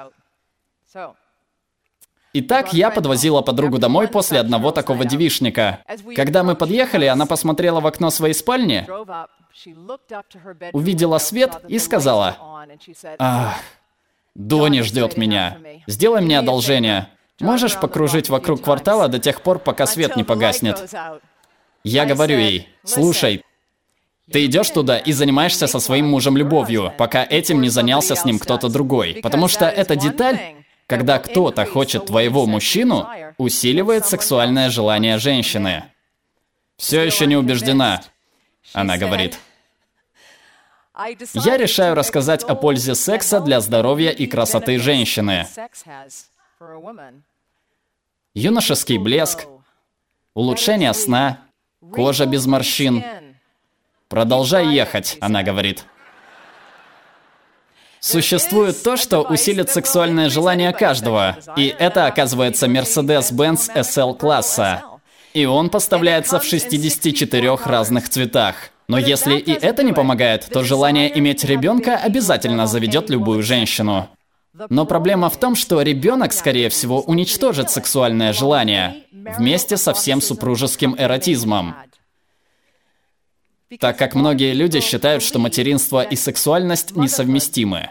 Итак, 2.35 2.73
я 2.73 2.89
подвозила 2.89 3.41
подругу 3.41 3.77
домой 3.77 4.07
после 4.07 4.39
одного 4.39 4.71
такого 4.71 5.05
девишника. 5.05 5.79
Когда 6.15 6.43
мы 6.43 6.55
подъехали, 6.55 7.05
она 7.05 7.27
посмотрела 7.27 7.79
в 7.79 7.85
окно 7.85 8.09
своей 8.09 8.33
спальни, 8.33 8.87
увидела 10.71 11.19
свет 11.19 11.61
и 11.67 11.77
сказала, 11.77 12.37
«Ах, 13.19 13.55
Дони 14.33 14.81
ждет 14.81 15.15
меня. 15.15 15.59
Сделай 15.85 16.21
мне 16.21 16.39
одолжение. 16.39 17.09
Можешь 17.39 17.79
покружить 17.79 18.29
вокруг 18.29 18.63
квартала 18.63 19.07
до 19.07 19.19
тех 19.19 19.41
пор, 19.41 19.59
пока 19.59 19.85
свет 19.85 20.15
не 20.15 20.23
погаснет?» 20.23 20.89
Я 21.83 22.05
говорю 22.05 22.39
ей, 22.39 22.67
«Слушай, 22.83 23.43
ты 24.31 24.45
идешь 24.45 24.69
туда 24.69 24.97
и 24.97 25.11
занимаешься 25.11 25.67
со 25.67 25.79
своим 25.79 26.07
мужем 26.07 26.35
любовью, 26.35 26.93
пока 26.97 27.23
этим 27.23 27.61
не 27.61 27.69
занялся 27.69 28.15
с 28.15 28.25
ним 28.25 28.39
кто-то 28.39 28.69
другой. 28.69 29.19
Потому 29.21 29.47
что 29.47 29.65
эта 29.65 29.95
деталь 29.95 30.62
когда 30.97 31.17
кто-то 31.17 31.65
хочет 31.65 32.05
твоего 32.05 32.45
мужчину, 32.45 33.09
усиливает 33.39 34.05
сексуальное 34.05 34.69
желание 34.69 35.17
женщины. 35.17 35.85
Все 36.77 37.01
еще 37.01 37.25
не 37.25 37.35
убеждена, 37.35 38.03
она 38.73 38.97
говорит. 38.99 39.39
Я 41.33 41.57
решаю 41.57 41.95
рассказать 41.95 42.43
о 42.43 42.53
пользе 42.53 42.93
секса 42.93 43.39
для 43.39 43.59
здоровья 43.59 44.11
и 44.11 44.27
красоты 44.27 44.77
женщины. 44.77 45.47
Юношеский 48.35 48.99
блеск, 48.99 49.47
улучшение 50.35 50.93
сна, 50.93 51.39
кожа 51.91 52.27
без 52.27 52.45
морщин. 52.45 53.03
Продолжай 54.09 54.67
ехать, 54.67 55.17
она 55.21 55.41
говорит. 55.41 55.85
Существует 58.03 58.83
то, 58.83 58.97
что 58.97 59.21
усилит 59.21 59.69
сексуальное 59.69 60.29
желание 60.29 60.73
каждого, 60.73 61.37
и 61.55 61.73
это 61.79 62.05
оказывается 62.05 62.65
Mercedes-Benz 62.67 63.73
SL-класса. 63.73 64.83
И 65.33 65.45
он 65.45 65.69
поставляется 65.69 66.37
в 66.37 66.43
64 66.43 67.55
разных 67.63 68.09
цветах. 68.09 68.55
Но 68.89 68.97
если 68.97 69.37
и 69.37 69.53
это 69.53 69.83
не 69.83 69.93
помогает, 69.93 70.49
то 70.51 70.65
желание 70.65 71.17
иметь 71.17 71.45
ребенка 71.45 71.95
обязательно 71.95 72.67
заведет 72.67 73.09
любую 73.09 73.41
женщину. 73.41 74.09
Но 74.69 74.85
проблема 74.85 75.29
в 75.29 75.37
том, 75.37 75.55
что 75.55 75.81
ребенок, 75.81 76.33
скорее 76.33 76.67
всего, 76.67 76.99
уничтожит 76.99 77.69
сексуальное 77.69 78.33
желание 78.33 79.05
вместе 79.13 79.77
со 79.77 79.93
всем 79.93 80.19
супружеским 80.19 80.93
эротизмом 80.99 81.73
так 83.79 83.97
как 83.97 84.15
многие 84.15 84.53
люди 84.53 84.79
считают, 84.79 85.23
что 85.23 85.39
материнство 85.39 86.03
и 86.03 86.15
сексуальность 86.15 86.95
несовместимы. 86.95 87.89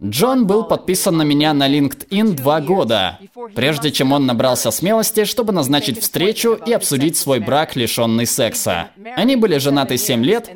Джон 0.00 0.46
был 0.46 0.64
подписан 0.64 1.16
на 1.16 1.22
меня 1.22 1.52
на 1.52 1.68
LinkedIn 1.68 2.34
два 2.34 2.60
года, 2.60 3.18
прежде 3.56 3.90
чем 3.90 4.12
он 4.12 4.26
набрался 4.26 4.70
смелости, 4.70 5.24
чтобы 5.24 5.52
назначить 5.52 6.00
встречу 6.00 6.54
и 6.54 6.72
обсудить 6.72 7.16
свой 7.16 7.40
брак, 7.40 7.74
лишенный 7.74 8.26
секса. 8.26 8.90
Они 9.16 9.34
были 9.34 9.58
женаты 9.58 9.98
7 9.98 10.24
лет 10.24 10.48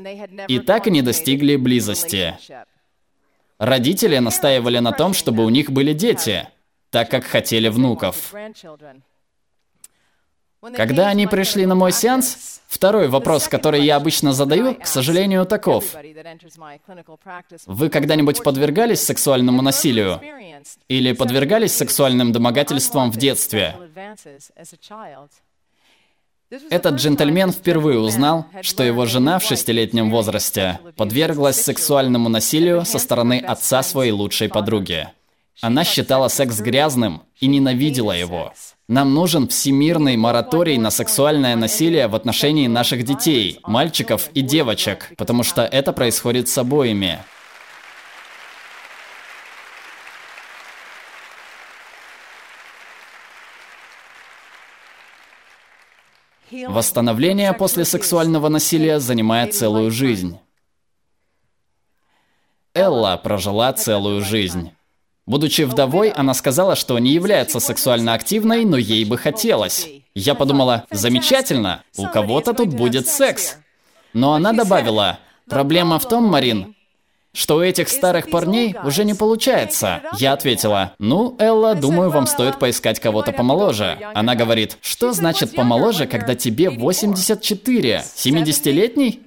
и 0.46 0.60
так 0.60 0.86
и 0.86 0.92
не 0.92 1.02
достигли 1.02 1.56
близости. 1.56 2.38
Родители 3.58 4.18
настаивали 4.18 4.78
на 4.78 4.92
том, 4.92 5.12
чтобы 5.12 5.44
у 5.44 5.48
них 5.48 5.72
были 5.72 5.92
дети, 5.92 6.48
так 6.90 7.10
как 7.10 7.24
хотели 7.24 7.68
внуков. 7.68 8.32
Когда 10.76 11.08
они 11.08 11.26
пришли 11.26 11.66
на 11.66 11.74
мой 11.74 11.90
сеанс, 11.90 12.60
второй 12.68 13.08
вопрос, 13.08 13.48
который 13.48 13.84
я 13.84 13.96
обычно 13.96 14.32
задаю, 14.32 14.76
к 14.76 14.86
сожалению, 14.86 15.44
таков. 15.44 15.84
Вы 17.66 17.88
когда-нибудь 17.88 18.44
подвергались 18.44 19.02
сексуальному 19.02 19.60
насилию? 19.60 20.20
Или 20.86 21.12
подвергались 21.14 21.74
сексуальным 21.74 22.30
домогательствам 22.30 23.10
в 23.10 23.16
детстве? 23.16 23.76
Этот 26.70 26.94
джентльмен 26.96 27.50
впервые 27.50 27.98
узнал, 27.98 28.46
что 28.60 28.84
его 28.84 29.06
жена 29.06 29.40
в 29.40 29.42
шестилетнем 29.42 30.10
возрасте 30.10 30.78
подверглась 30.96 31.60
сексуальному 31.60 32.28
насилию 32.28 32.84
со 32.84 33.00
стороны 33.00 33.40
отца 33.40 33.82
своей 33.82 34.12
лучшей 34.12 34.48
подруги. 34.48 35.08
Она 35.60 35.82
считала 35.84 36.28
секс 36.28 36.60
грязным 36.60 37.22
и 37.40 37.46
ненавидела 37.46 38.12
его. 38.12 38.52
Нам 38.92 39.14
нужен 39.14 39.48
всемирный 39.48 40.18
мораторий 40.18 40.76
на 40.76 40.90
сексуальное 40.90 41.56
насилие 41.56 42.08
в 42.08 42.14
отношении 42.14 42.66
наших 42.66 43.04
детей, 43.04 43.58
мальчиков 43.62 44.28
и 44.34 44.42
девочек, 44.42 45.12
потому 45.16 45.44
что 45.44 45.62
это 45.62 45.94
происходит 45.94 46.50
с 46.50 46.58
обоими. 46.58 47.24
Восстановление 56.50 57.54
после 57.54 57.86
сексуального 57.86 58.50
насилия 58.50 59.00
занимает 59.00 59.54
целую 59.54 59.90
жизнь. 59.90 60.38
Элла 62.74 63.16
прожила 63.16 63.72
целую 63.72 64.20
жизнь. 64.20 64.70
Будучи 65.32 65.62
вдовой, 65.62 66.10
она 66.10 66.34
сказала, 66.34 66.76
что 66.76 66.98
не 66.98 67.12
является 67.12 67.58
сексуально 67.58 68.12
активной, 68.12 68.66
но 68.66 68.76
ей 68.76 69.06
бы 69.06 69.16
хотелось. 69.16 69.88
Я 70.14 70.34
подумала, 70.34 70.84
замечательно, 70.90 71.82
у 71.96 72.06
кого-то 72.06 72.52
тут 72.52 72.68
будет 72.74 73.08
секс. 73.08 73.56
Но 74.12 74.34
она 74.34 74.52
добавила, 74.52 75.20
проблема 75.48 75.98
в 75.98 76.06
том, 76.06 76.24
Марин, 76.24 76.74
что 77.32 77.56
у 77.56 77.62
этих 77.62 77.88
старых 77.88 78.28
парней 78.28 78.76
уже 78.84 79.06
не 79.06 79.14
получается. 79.14 80.02
Я 80.18 80.34
ответила, 80.34 80.92
ну, 80.98 81.34
Элла, 81.38 81.74
думаю, 81.74 82.10
вам 82.10 82.26
стоит 82.26 82.58
поискать 82.58 83.00
кого-то 83.00 83.32
помоложе. 83.32 83.98
Она 84.12 84.34
говорит, 84.34 84.76
что 84.82 85.14
значит 85.14 85.54
помоложе, 85.54 86.06
когда 86.06 86.34
тебе 86.34 86.68
84? 86.68 88.02
70-летний? 88.16 89.22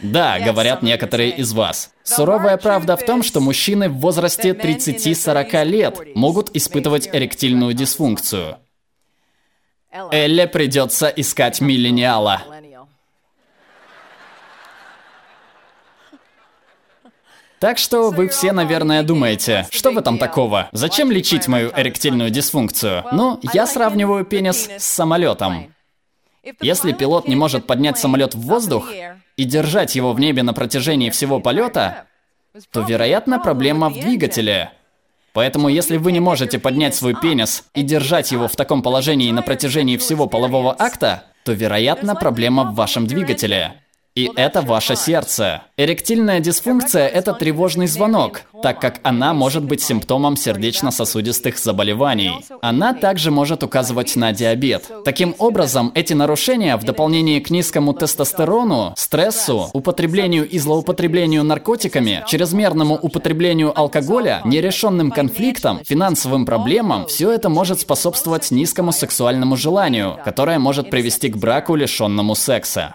Да, 0.00 0.38
говорят 0.38 0.82
некоторые 0.82 1.30
из 1.30 1.52
вас. 1.52 1.90
Суровая 2.02 2.56
правда 2.56 2.96
в 2.96 3.04
том, 3.04 3.22
что 3.22 3.40
мужчины 3.40 3.88
в 3.88 3.98
возрасте 3.98 4.50
30-40 4.50 5.64
лет 5.64 6.00
могут 6.14 6.54
испытывать 6.54 7.08
эректильную 7.12 7.72
дисфункцию. 7.72 8.58
Элле 10.10 10.46
придется 10.46 11.08
искать 11.08 11.60
миллениала. 11.60 12.42
Так 17.58 17.78
что 17.78 18.10
вы 18.10 18.28
все, 18.28 18.52
наверное, 18.52 19.02
думаете, 19.02 19.66
что 19.70 19.90
в 19.90 19.96
этом 19.96 20.18
такого? 20.18 20.68
Зачем 20.72 21.10
лечить 21.10 21.48
мою 21.48 21.72
эректильную 21.74 22.28
дисфункцию? 22.28 23.04
Ну, 23.12 23.40
я 23.54 23.66
сравниваю 23.66 24.26
пенис 24.26 24.68
с 24.78 24.84
самолетом. 24.84 25.74
Если 26.60 26.92
пилот 26.92 27.26
не 27.26 27.34
может 27.34 27.66
поднять 27.66 27.98
самолет 27.98 28.34
в 28.34 28.40
воздух, 28.40 28.90
и 29.36 29.44
держать 29.44 29.94
его 29.94 30.12
в 30.12 30.20
небе 30.20 30.42
на 30.42 30.52
протяжении 30.54 31.10
всего 31.10 31.40
полета, 31.40 32.06
то, 32.72 32.80
вероятно, 32.82 33.38
проблема 33.38 33.90
в 33.90 34.00
двигателе. 34.00 34.72
Поэтому, 35.32 35.68
если 35.68 35.98
вы 35.98 36.12
не 36.12 36.20
можете 36.20 36.58
поднять 36.58 36.94
свой 36.94 37.14
пенис 37.14 37.64
и 37.74 37.82
держать 37.82 38.32
его 38.32 38.48
в 38.48 38.56
таком 38.56 38.82
положении 38.82 39.30
на 39.32 39.42
протяжении 39.42 39.98
всего 39.98 40.26
полового 40.26 40.74
акта, 40.78 41.24
то, 41.44 41.52
вероятно, 41.52 42.14
проблема 42.14 42.64
в 42.64 42.74
вашем 42.74 43.06
двигателе. 43.06 43.82
И 44.16 44.30
это 44.34 44.62
ваше 44.62 44.96
сердце. 44.96 45.62
Эректильная 45.76 46.40
дисфункция– 46.40 47.06
это 47.20 47.34
тревожный 47.34 47.86
звонок, 47.86 48.44
так 48.62 48.80
как 48.80 48.98
она 49.02 49.34
может 49.34 49.62
быть 49.62 49.82
симптомом 49.82 50.38
сердечно-сосудистых 50.38 51.58
заболеваний. 51.58 52.32
Она 52.62 52.94
также 52.94 53.30
может 53.30 53.62
указывать 53.62 54.16
на 54.16 54.32
диабет. 54.32 54.90
Таким 55.04 55.34
образом, 55.38 55.92
эти 55.94 56.14
нарушения 56.14 56.78
в 56.78 56.84
дополнении 56.84 57.40
к 57.40 57.50
низкому 57.50 57.92
тестостерону, 57.92 58.94
стрессу, 58.96 59.68
употреблению 59.74 60.48
и 60.48 60.58
злоупотреблению 60.58 61.44
наркотиками, 61.44 62.24
чрезмерному 62.26 62.94
употреблению 62.94 63.78
алкоголя, 63.78 64.40
нерешенным 64.46 65.10
конфликтам, 65.10 65.80
финансовым 65.84 66.46
проблемам, 66.46 67.06
все 67.06 67.32
это 67.32 67.50
может 67.50 67.80
способствовать 67.80 68.50
низкому 68.50 68.92
сексуальному 68.92 69.58
желанию, 69.58 70.18
которое 70.24 70.58
может 70.58 70.88
привести 70.88 71.28
к 71.28 71.36
браку, 71.36 71.74
лишенному 71.74 72.34
секса. 72.34 72.94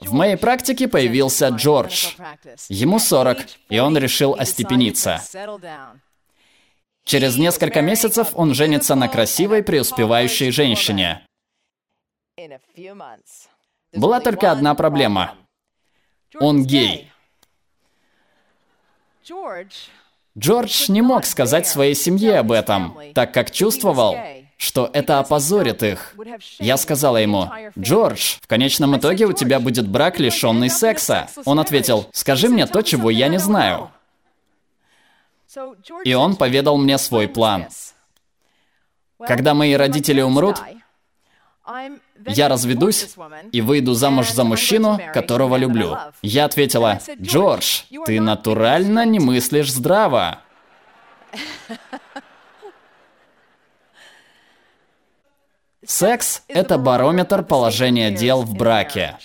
В 0.00 0.12
моей 0.12 0.36
практике 0.36 0.88
появился 0.88 1.48
Джордж. 1.48 2.14
Ему 2.68 2.98
40, 2.98 3.38
и 3.68 3.78
он 3.78 3.96
решил 3.98 4.34
остепениться. 4.34 5.22
Через 7.04 7.36
несколько 7.36 7.82
месяцев 7.82 8.30
он 8.34 8.54
женится 8.54 8.94
на 8.94 9.08
красивой, 9.08 9.62
преуспевающей 9.62 10.50
женщине. 10.50 11.26
Была 13.92 14.20
только 14.20 14.50
одна 14.50 14.74
проблема. 14.74 15.36
Он 16.38 16.64
гей. 16.64 17.10
Джордж 20.38 20.90
не 20.90 21.02
мог 21.02 21.24
сказать 21.26 21.66
своей 21.66 21.94
семье 21.94 22.38
об 22.38 22.52
этом, 22.52 22.96
так 23.14 23.34
как 23.34 23.50
чувствовал, 23.50 24.16
что 24.60 24.90
это 24.92 25.20
опозорит 25.20 25.82
их. 25.82 26.14
Я 26.58 26.76
сказала 26.76 27.16
ему, 27.16 27.50
«Джордж, 27.78 28.36
в 28.42 28.46
конечном 28.46 28.94
итоге 28.98 29.24
у 29.24 29.32
тебя 29.32 29.58
будет 29.58 29.88
брак, 29.88 30.20
лишенный 30.20 30.68
секса». 30.68 31.28
Он 31.46 31.58
ответил, 31.58 32.06
«Скажи 32.12 32.50
мне 32.50 32.66
то, 32.66 32.82
чего 32.82 33.08
я 33.08 33.28
не 33.28 33.38
знаю». 33.38 33.90
И 36.04 36.12
он 36.12 36.36
поведал 36.36 36.76
мне 36.76 36.98
свой 36.98 37.26
план. 37.26 37.68
Когда 39.18 39.54
мои 39.54 39.72
родители 39.72 40.20
умрут, 40.20 40.60
я 42.26 42.48
разведусь 42.50 43.14
и 43.52 43.62
выйду 43.62 43.94
замуж 43.94 44.30
за 44.30 44.44
мужчину, 44.44 45.00
которого 45.14 45.56
люблю. 45.56 45.96
Я 46.20 46.44
ответила, 46.44 47.00
Джордж, 47.18 47.84
ты 48.04 48.20
натурально 48.20 49.06
не 49.06 49.20
мыслишь 49.20 49.72
здраво. 49.72 50.40
Секс– 55.90 56.42
это 56.48 56.78
барометр 56.78 57.42
положения 57.42 58.12
дел 58.12 58.42
в 58.42 58.54
браке. 58.54 59.16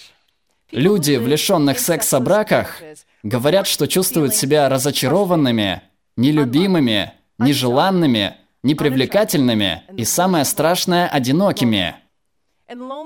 Люди 0.72 1.16
в 1.16 1.28
лишенных 1.28 1.78
секса 1.78 2.20
браках 2.20 2.82
говорят, 3.22 3.68
что 3.68 3.88
чувствуют 3.88 4.34
себя 4.34 4.68
разочарованными, 4.68 5.84
нелюбимыми, 6.18 7.14
нежеланными, 7.38 8.38
непривлекательными 8.64 9.84
и, 9.96 10.06
самое 10.06 10.44
страшное, 10.44 11.08
одинокими. 11.08 11.98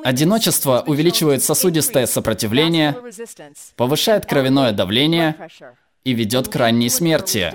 Одиночество 0.05 0.85
увеличивает 0.87 1.43
сосудистое 1.43 2.05
сопротивление, 2.05 2.95
повышает 3.75 4.25
кровяное 4.25 4.71
давление 4.71 5.35
и 6.05 6.13
ведет 6.13 6.47
к 6.47 6.55
ранней 6.55 6.89
смерти. 6.89 7.53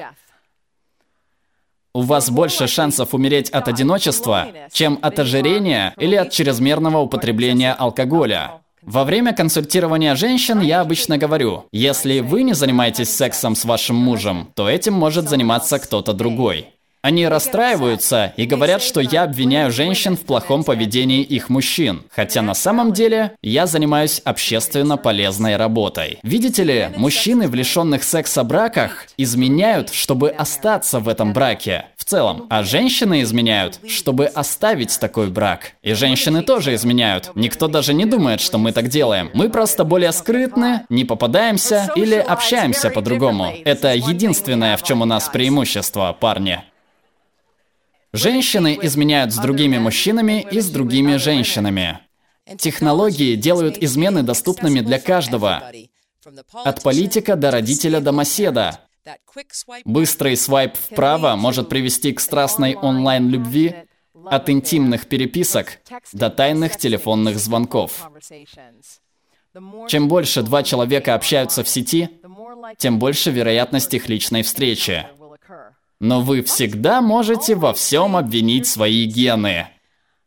У 1.97 2.01
вас 2.01 2.29
больше 2.29 2.67
шансов 2.67 3.15
умереть 3.15 3.51
от 3.51 3.69
одиночества, 3.69 4.49
чем 4.73 4.99
от 5.01 5.17
ожирения 5.21 5.95
или 5.97 6.17
от 6.17 6.33
чрезмерного 6.33 6.99
употребления 6.99 7.73
алкоголя. 7.73 8.63
Во 8.83 9.05
время 9.05 9.33
консультирования 9.33 10.17
женщин 10.17 10.61
я 10.61 10.81
обычно 10.81 11.19
говорю, 11.19 11.67
если 11.71 12.19
вы 12.19 12.43
не 12.43 12.53
занимаетесь 12.53 13.15
сексом 13.15 13.55
с 13.55 13.65
вашим 13.65 13.95
мужем, 13.95 14.51
то 14.55 14.69
этим 14.69 14.93
может 14.95 15.29
заниматься 15.29 15.79
кто-то 15.79 16.13
другой. 16.13 16.74
Они 17.05 17.29
расстраиваются 17.29 18.33
и 18.39 18.47
говорят, 18.47 18.83
что 18.83 18.99
я 18.99 19.25
обвиняю 19.25 19.71
женщин 19.71 20.17
в 20.17 20.21
плохом 20.21 20.65
поведении 20.65 21.21
их 21.21 21.51
мужчин, 21.51 22.05
хотя 22.11 22.41
на 22.41 22.55
самом 22.55 22.95
деле 22.95 23.33
я 23.43 23.67
занимаюсь 23.67 24.23
общественно 24.25 24.97
полезной 24.97 25.57
работой. 25.57 26.19
Видите 26.23 26.65
ли, 26.65 26.89
мужчины 26.97 27.47
в 27.47 27.55
лишенных 27.55 28.05
секса 28.05 28.43
браках 28.43 29.05
изменяют, 29.19 29.93
чтобы 29.93 30.31
остаться 30.31 30.99
в 30.99 31.11
этом 31.11 31.35
браке 31.35 31.89
в 31.99 32.07
целом, 32.07 32.47
а 32.49 32.63
женщины 32.63 33.21
изменяют, 33.21 33.81
чтобы 33.87 34.25
оставить 34.25 34.99
такой 34.99 35.29
брак. 35.29 35.73
И 35.83 35.93
женщины 35.93 36.41
тоже 36.41 36.75
изменяют. 36.75 37.33
Никто 37.35 37.69
даже 37.69 37.93
не 37.93 38.07
думает, 38.07 38.41
что 38.41 38.57
мы 38.57 38.73
так 38.73 38.89
делаем. 38.89 39.31
Мы 39.35 39.51
просто 39.51 39.85
более 39.85 40.13
скрытны, 40.13 40.87
не 40.89 41.05
попадаемся 41.05 41.91
или 41.97 42.15
общаемся 42.15 42.89
по-другому. 42.89 43.53
Это 43.67 43.95
единственное, 43.95 44.79
в 44.79 44.83
чем 44.83 45.03
у 45.03 45.05
нас 45.05 45.29
преимущество, 45.29 46.17
парни. 46.19 46.63
Женщины 48.15 48.79
изменяют 48.81 49.33
с 49.33 49.39
другими 49.39 49.79
мужчинами 49.79 50.47
и 50.49 50.61
с 50.61 50.71
другими 50.71 51.17
женщинами. 51.17 51.99
Технологии 52.59 53.35
делают 53.35 53.77
измены 53.79 54.23
доступными 54.23 54.81
для 54.81 55.01
каждого. 55.01 55.65
От 56.53 56.83
политика 56.85 57.35
до 57.35 57.51
родителя 57.51 58.01
домоседа. 58.01 58.79
Быстрый 59.85 60.37
свайп 60.37 60.77
вправо 60.77 61.35
может 61.35 61.69
привести 61.69 62.13
к 62.13 62.21
страстной 62.21 62.77
онлайн-любви, 62.77 63.75
от 64.27 64.49
интимных 64.49 65.07
переписок 65.07 65.81
до 66.13 66.31
тайных 66.31 66.77
телефонных 66.77 67.39
звонков. 67.39 68.11
Чем 69.89 70.09
больше 70.09 70.43
два 70.43 70.63
человека 70.63 71.15
общаются 71.15 71.65
в 71.65 71.69
сети, 71.69 72.11
тем 72.79 72.99
больше 73.01 73.31
вероятность 73.33 73.93
их 73.93 74.09
личной 74.09 74.43
встречи. 74.43 75.05
Но 76.05 76.21
вы 76.21 76.43
всегда 76.43 77.01
можете 77.01 77.55
во 77.55 77.73
всем 77.73 78.15
обвинить 78.15 78.67
свои 78.67 79.07
гены. 79.07 79.69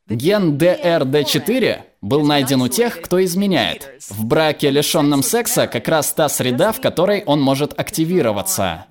Ген 0.10 0.58
DRD4 0.58 1.82
был 2.02 2.26
найден 2.26 2.64
у 2.64 2.68
тех, 2.68 3.00
кто 3.00 3.24
изменяет. 3.24 3.88
В 4.10 4.26
браке, 4.26 4.72
лишенном 4.72 5.22
секса, 5.22 5.68
как 5.68 5.88
раз 5.88 6.12
та 6.14 6.30
среда, 6.30 6.72
в 6.72 6.82
которой 6.82 7.24
он 7.26 7.42
может 7.42 7.80
активироваться. 7.80 8.88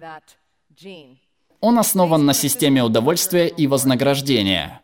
Он 1.61 1.81
основан 1.81 2.25
на 2.25 2.35
системе 2.35 2.85
удовольствия 2.85 3.49
и 3.49 3.67
вознаграждения. 3.67 4.81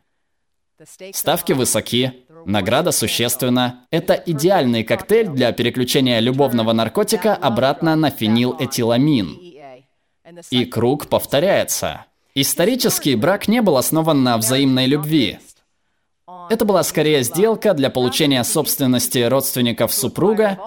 Ставки 1.12 1.52
высоки, 1.52 2.24
награда 2.44 2.90
существенна. 2.90 3.86
Это 3.92 4.14
идеальный 4.14 4.82
коктейль 4.82 5.28
для 5.28 5.52
переключения 5.52 6.18
любовного 6.18 6.72
наркотика 6.72 7.36
обратно 7.36 7.94
на 7.94 8.10
фенилэтиламин. 8.10 9.51
И 10.50 10.64
круг 10.64 11.08
повторяется. 11.08 12.06
Исторически 12.34 13.14
брак 13.14 13.48
не 13.48 13.60
был 13.60 13.76
основан 13.76 14.22
на 14.22 14.38
взаимной 14.38 14.86
любви. 14.86 15.38
Это 16.48 16.64
была 16.64 16.82
скорее 16.82 17.22
сделка 17.22 17.74
для 17.74 17.90
получения 17.90 18.42
собственности 18.44 19.18
родственников 19.18 19.92
супруга 19.92 20.58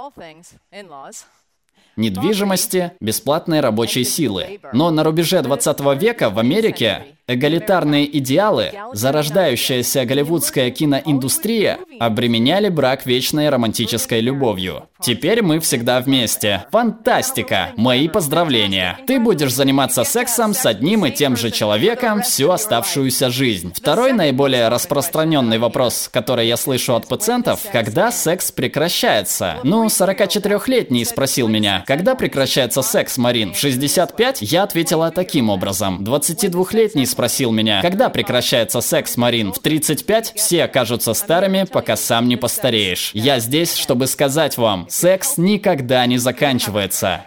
недвижимости, 1.95 2.91
бесплатной 2.99 3.61
рабочей 3.61 4.03
силы. 4.03 4.59
Но 4.73 4.91
на 4.91 5.03
рубеже 5.03 5.41
20 5.41 5.79
века 5.99 6.29
в 6.29 6.39
Америке 6.39 7.14
эгалитарные 7.27 8.17
идеалы, 8.17 8.71
зарождающаяся 8.93 10.05
голливудская 10.05 10.69
киноиндустрия 10.71 11.79
обременяли 11.99 12.69
брак 12.69 13.05
вечной 13.05 13.49
романтической 13.49 14.21
любовью. 14.21 14.87
Теперь 15.01 15.41
мы 15.41 15.59
всегда 15.59 15.99
вместе. 15.99 16.65
Фантастика! 16.71 17.71
Мои 17.77 18.07
поздравления! 18.07 18.97
Ты 19.05 19.19
будешь 19.19 19.53
заниматься 19.53 20.03
сексом 20.03 20.53
с 20.53 20.65
одним 20.65 21.05
и 21.05 21.11
тем 21.11 21.35
же 21.35 21.51
человеком 21.51 22.21
всю 22.21 22.49
оставшуюся 22.49 23.29
жизнь. 23.29 23.73
Второй 23.75 24.13
наиболее 24.13 24.69
распространенный 24.69 25.59
вопрос, 25.59 26.09
который 26.11 26.47
я 26.47 26.57
слышу 26.57 26.95
от 26.95 27.07
пациентов, 27.07 27.61
когда 27.71 28.11
секс 28.11 28.51
прекращается? 28.51 29.57
Ну, 29.63 29.85
44-летний 29.85 31.05
спросил 31.05 31.47
меня, 31.47 31.83
когда 31.85 32.15
прекращается 32.15 32.81
секс, 32.81 33.17
Марин? 33.17 33.53
В 33.53 33.57
65? 33.57 34.41
Я 34.41 34.63
ответила 34.63 35.11
таким 35.11 35.49
образом. 35.49 36.03
22-летний 36.03 37.05
спросил 37.15 37.53
меня, 37.53 37.81
когда 37.81 38.09
прекращается 38.09 38.81
секс, 38.81 39.15
Марин? 39.15 39.53
В 39.53 39.59
35? 39.59 40.33
Все 40.35 40.65
окажутся 40.65 41.13
старыми, 41.13 41.63
пока 41.63 41.95
сам 41.95 42.27
не 42.27 42.35
постареешь. 42.35 43.11
Я 43.13 43.39
здесь, 43.39 43.73
чтобы 43.73 44.07
сказать 44.07 44.57
вам, 44.57 44.85
секс 44.89 45.37
никогда 45.37 46.05
не 46.07 46.17
заканчивается. 46.17 47.25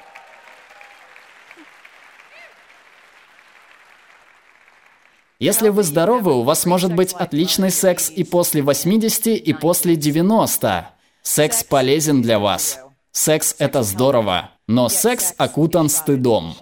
Если 5.39 5.71
вы 5.71 5.83
здоровы, 5.85 6.35
у 6.35 6.43
вас 6.43 6.67
может 6.67 6.95
быть 6.95 7.15
отличный 7.15 7.71
секс 7.71 8.11
и 8.11 8.25
после 8.25 8.61
80, 8.61 9.29
и 9.29 9.53
после 9.55 9.97
90. 9.97 10.91
Секс 11.23 11.65
полезен 11.65 12.21
для 12.21 12.39
вас. 12.39 12.79
Секс– 13.13 13.55
это 13.59 13.83
здорово, 13.83 14.51
но 14.67 14.91
секс 14.91 15.33
окутан 15.39 15.89
стыдом. 15.89 16.55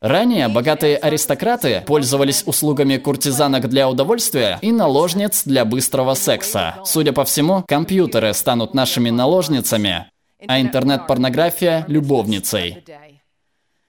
Ранее 0.00 0.48
богатые 0.48 0.98
аристократы 0.98 1.82
пользовались 1.86 2.42
услугами 2.44 2.98
куртизанок 2.98 3.68
для 3.68 3.88
удовольствия 3.88 4.58
и 4.60 4.70
наложниц 4.70 5.44
для 5.44 5.64
быстрого 5.64 6.14
секса. 6.14 6.76
Судя 6.84 7.12
по 7.12 7.24
всему, 7.24 7.64
компьютеры 7.66 8.34
станут 8.34 8.74
нашими 8.74 9.08
наложницами, 9.08 10.10
а 10.46 10.60
интернет-порнография– 10.60 11.84
любовницей. 11.88 12.84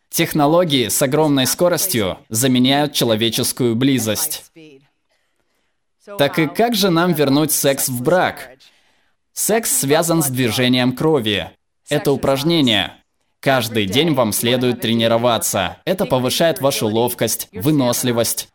Технологии 0.09 0.87
с 0.87 1.01
огромной 1.01 1.45
скоростью 1.45 2.17
заменяют 2.29 2.93
человеческую 2.93 3.75
близость. 3.75 4.45
Так 6.17 6.39
и 6.39 6.47
как 6.47 6.73
же 6.73 6.89
нам 6.89 7.13
вернуть 7.13 7.51
секс 7.51 7.89
в 7.89 8.01
брак? 8.01 8.51
Секс 9.33 9.79
связан 9.79 10.23
с 10.23 10.29
движением 10.29 10.95
крови. 10.95 11.51
Это 11.89 12.13
упражнение. 12.13 12.96
Каждый 13.39 13.85
день 13.85 14.13
вам 14.13 14.33
следует 14.33 14.81
тренироваться. 14.81 15.77
Это 15.85 16.05
повышает 16.05 16.59
вашу 16.59 16.87
ловкость, 16.87 17.49
выносливость. 17.51 18.49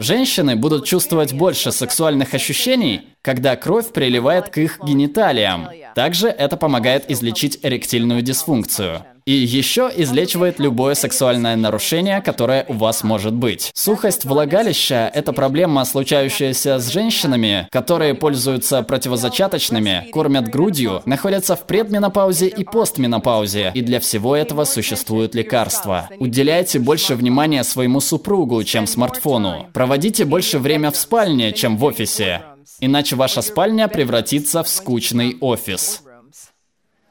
Женщины 0.00 0.56
будут 0.56 0.84
чувствовать 0.84 1.32
больше 1.32 1.72
сексуальных 1.72 2.34
ощущений, 2.34 3.08
когда 3.22 3.56
кровь 3.56 3.92
приливает 3.92 4.50
к 4.50 4.58
их 4.58 4.80
гениталиям. 4.82 5.68
Также 5.94 6.28
это 6.28 6.56
помогает 6.56 7.10
излечить 7.10 7.60
эректильную 7.62 8.22
дисфункцию. 8.22 9.04
И 9.28 9.32
еще 9.32 9.90
излечивает 9.94 10.58
любое 10.58 10.94
сексуальное 10.94 11.54
нарушение, 11.54 12.22
которое 12.22 12.64
у 12.66 12.72
вас 12.72 13.04
может 13.04 13.34
быть. 13.34 13.70
Сухость 13.74 14.24
влагалища– 14.24 15.10
это 15.14 15.34
проблема, 15.34 15.84
случающаяся 15.84 16.78
с 16.78 16.88
женщинами, 16.88 17.68
которые 17.70 18.14
пользуются 18.14 18.82
противозачаточными, 18.82 20.06
кормят 20.12 20.48
грудью, 20.48 21.02
находятся 21.04 21.56
в 21.56 21.66
предменопаузе 21.66 22.46
и 22.48 22.64
постменопаузе, 22.64 23.70
и 23.74 23.82
для 23.82 24.00
всего 24.00 24.34
этого 24.34 24.64
существуют 24.64 25.34
лекарства. 25.34 26.08
Уделяйте 26.18 26.78
больше 26.78 27.14
внимания 27.14 27.64
своему 27.64 28.00
супругу, 28.00 28.64
чем 28.64 28.86
смартфону. 28.86 29.66
Проводите 29.74 30.24
больше 30.24 30.58
время 30.58 30.90
в 30.90 30.96
спальне, 30.96 31.52
чем 31.52 31.76
в 31.76 31.84
офисе. 31.84 32.44
Иначе 32.80 33.14
ваша 33.14 33.42
спальня 33.42 33.88
превратится 33.88 34.62
в 34.62 34.70
скучный 34.70 35.36
офис. 35.42 36.02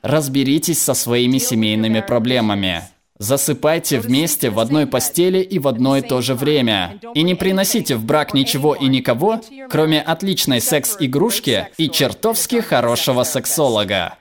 Разберитесь 0.01 0.81
со 0.81 0.93
своими 0.93 1.37
семейными 1.37 2.01
проблемами. 2.01 2.83
Засыпайте 3.19 3.99
вместе 3.99 4.51
в 4.51 4.59
одной 4.59 4.85
постели 4.85 5.39
и 5.39 5.57
в 5.57 5.67
одно 5.67 5.97
и 5.97 6.01
то 6.01 6.21
же 6.21 6.35
время. 6.35 6.99
И 7.15 7.23
не 7.23 7.33
приносите 7.33 7.95
в 7.95 8.05
брак 8.05 8.33
ничего 8.35 8.75
и 8.75 8.87
никого, 8.87 9.41
кроме 9.69 10.01
отличной 10.01 10.61
секс-игрушки 10.61 11.69
и 11.77 11.89
чертовски 11.89 12.61
хорошего 12.61 13.23
сексолога. 13.23 14.17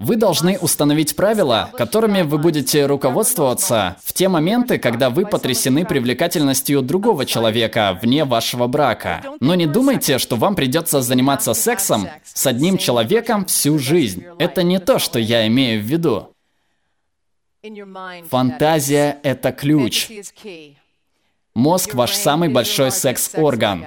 Вы 0.00 0.16
должны 0.16 0.58
установить 0.58 1.14
правила, 1.14 1.70
которыми 1.74 2.22
вы 2.22 2.38
будете 2.38 2.86
руководствоваться 2.86 3.96
в 4.02 4.14
те 4.14 4.28
моменты, 4.28 4.78
когда 4.78 5.10
вы 5.10 5.26
потрясены 5.26 5.84
привлекательностью 5.84 6.80
другого 6.80 7.26
человека 7.26 7.98
вне 8.00 8.24
вашего 8.24 8.66
брака. 8.66 9.22
Но 9.40 9.54
не 9.54 9.66
думайте, 9.66 10.16
что 10.16 10.36
вам 10.36 10.54
придется 10.56 11.02
заниматься 11.02 11.52
сексом 11.52 12.08
с 12.24 12.46
одним 12.46 12.78
человеком 12.78 13.44
всю 13.44 13.78
жизнь. 13.78 14.24
Это 14.38 14.62
не 14.62 14.80
то, 14.80 14.98
что 14.98 15.18
я 15.18 15.46
имею 15.48 15.82
в 15.82 15.84
виду. 15.84 16.34
Фантазия– 18.30 19.18
это 19.22 19.52
ключ. 19.52 20.08
Мозг– 21.52 21.92
ваш 21.94 22.14
самый 22.14 22.48
большой 22.48 22.90
секс-орган. 22.90 23.84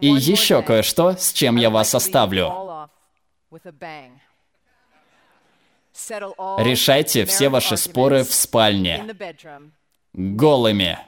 И 0.00 0.06
еще 0.06 0.62
кое-что, 0.62 1.16
с 1.18 1.32
чем 1.32 1.56
я 1.56 1.70
вас 1.70 1.92
оставлю. 1.92 2.88
Решайте 6.58 7.24
все 7.24 7.48
ваши 7.48 7.76
споры 7.76 8.22
в 8.24 8.32
спальне. 8.32 9.04
Голыми. 10.12 10.98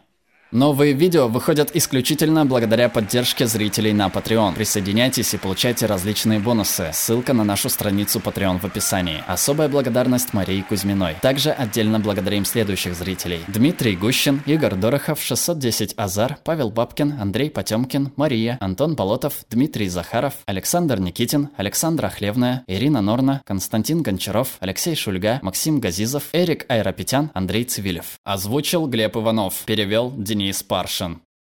Новые 0.51 0.95
видео 0.95 1.29
выходят 1.29 1.77
исключительно 1.77 2.47
благодаря 2.47 2.89
поддержке 2.89 3.47
зрителей 3.47 3.93
на 3.93 4.07
Patreon. 4.07 4.55
Присоединяйтесь 4.55 5.35
и 5.35 5.37
получайте 5.37 5.85
различные 5.85 6.39
бонусы. 6.39 6.89
Ссылка 6.95 7.35
на 7.35 7.45
нашу 7.45 7.69
страницу 7.69 8.19
Patreon 8.19 8.59
в 8.59 8.65
описании. 8.65 9.23
Особая 9.27 9.69
благодарность 9.69 10.33
Марии 10.33 10.63
Кузьминой. 10.63 11.17
Также 11.21 11.51
отдельно 11.51 12.01
благодарим 12.01 12.47
следующих 12.47 12.95
зрителей. 12.95 13.43
Дмитрий 13.49 13.95
Гущин, 13.95 14.43
Игорь 14.47 14.77
Дорохов, 14.77 15.21
610 15.21 15.93
Азар, 15.99 16.39
Павел 16.45 16.71
Бабкин, 16.71 17.21
Андрей 17.21 17.51
Потемкин, 17.51 18.13
Мария, 18.17 18.57
Антон 18.59 18.95
Болотов, 18.95 19.45
Дмитрий 19.51 19.89
Захаров, 19.89 20.33
Александр 20.47 20.99
Никитин, 20.99 21.51
Александра 21.59 22.09
Хлевная, 22.09 22.65
Ирина 22.67 23.03
Норна, 23.03 23.43
Константин 23.45 24.01
Гончаров, 24.01 24.57
Алексей 24.61 24.95
Шульга, 24.95 25.41
Максим 25.43 25.79
Газизов, 25.79 26.31
Эрик 26.33 26.65
Айрапетян, 26.71 27.31
Андрей 27.35 27.65
Цивилев. 27.65 28.19
Озвучил 28.25 28.87
Глеб 28.87 29.15
Иванов. 29.15 29.65
Перевел 29.67 30.11
Денис 30.17 30.38
Денис 30.39 30.63
Паршин. 30.63 31.28